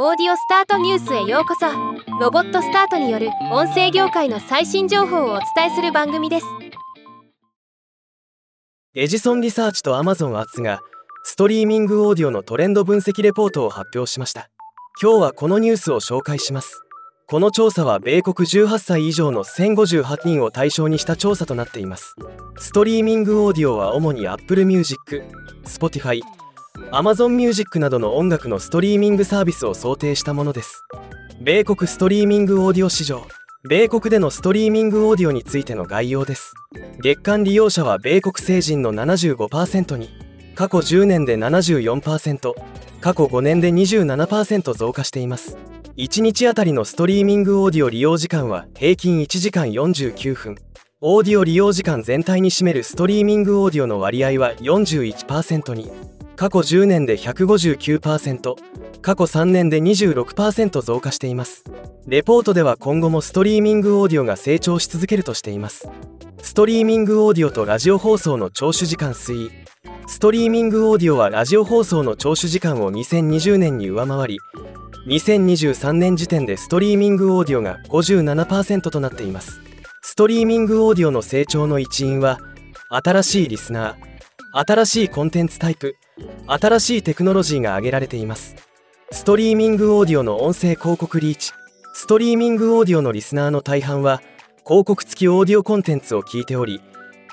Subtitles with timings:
[0.00, 1.66] オーディオスタートニュースへようこそ。
[2.20, 6.46] ロボットスタートによる音声業界の最新情報をお伝えする番組です。
[8.94, 10.78] エジソンリサーチとアマゾンアツが
[11.24, 14.48] ストリーミングオーディオのトレンド分析レポートを発表しました。
[15.02, 16.80] 今日はこのニュースを紹介します。
[17.26, 22.14] この調査は米国18歳以上の1058人を対象にした調査となっています。
[22.56, 25.24] ストリーミングオーディオは主に Apple Music、
[25.64, 26.20] Spotify、
[26.90, 30.82] Amazon Music などの音楽のストリーミングサービスを想定したものです。
[31.40, 33.26] 米国ストリーミングオーディオ市場。
[33.68, 36.54] 米国でのストリーミングオーディオについての概要です。
[37.02, 40.08] 月間利用者は米国成人の75%に。
[40.54, 42.54] 過去10年で74%
[43.00, 45.56] 過去5年で27%増加しています。
[45.96, 50.56] 1日あたりのストリーミングオーディオ利用時間は平均1時間49分。
[51.00, 56.17] オーディオ利用時間全体に占めるストリーミングオーディオの割合は41%に。
[56.38, 58.54] 過去10年で159%
[59.02, 61.64] 過去3年で26%増加しています。
[62.06, 65.88] レポートでは今後もストリーミングオーディオが成長し続けるとしています。
[66.40, 69.50] ストリーミングオーディオとラジオ放送の聴取時間推移。
[70.06, 74.38] ストリーミングオーディオはラジオ放送の聴取時間を2020年に上回り
[75.08, 79.60] 2023年時点でストリーミングオーディオが57%となっています。
[80.02, 82.38] ストリーミングオーディオの成長の一因は
[82.90, 84.08] 新しいリスナー
[84.52, 85.96] 新しいコンテンツタイプ
[86.46, 88.56] 新しいテクノロジーが挙げられています。
[89.10, 91.52] ストリーミングオーディオの音声広告リーチ。
[91.94, 94.20] ストリーミングオーディオのリスナーの大半は
[94.64, 96.80] 広告付きオーディオコンテンツを聞いており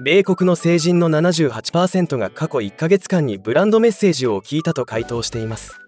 [0.00, 5.80] 米国の成人の78%が過去1ヶ月間にブランドメッセージを聞いたと回答しています。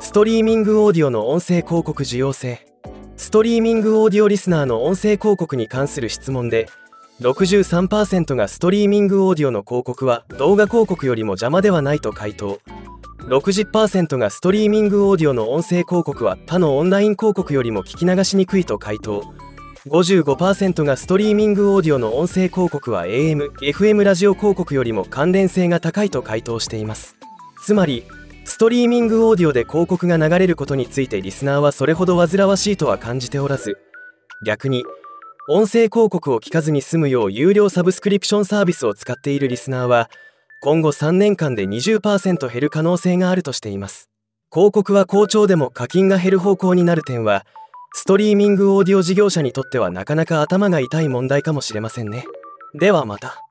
[0.00, 2.66] ストリーミングオーディオの音声広告需要性。
[3.16, 6.68] ストリーミングオーディオリスナーの音声広告に関する質問で
[7.20, 12.60] 63%がストリーミングオーディオの広告は動画広告よりも邪魔ではないと回答。
[13.20, 19.24] 60%がストリーミングオーディオの音声広告は他のオンライン広告よりも聞き流しにくいと回答。
[19.86, 27.16] 55%がストリーミングオーディオの音声広告は AM、FM ラジオ広告よりも関連性が高いと回答しています。
[27.64, 28.04] つまり
[28.44, 33.78] ストリーミングオーディオで広告が流れることについてリスナーはそれほど煩わしいとは感じておらず
[34.44, 34.84] 逆に
[35.48, 40.10] 音声広告を聞かずに済むよう有料サブスクリプションサービスを使っているリスナーは
[40.60, 44.10] 今後3年間で20%減る可能性があるとしています。
[44.52, 47.46] 広告は好調でも課金が減る方向になる点は
[47.94, 52.24] ストリーミングオーディオ事業者にとってはなかなか頭が痛い問題かもしれませんね。
[52.74, 53.45] ではまた。